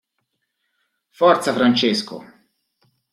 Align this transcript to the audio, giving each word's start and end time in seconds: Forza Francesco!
Forza 1.11 1.53
Francesco! 1.53 2.25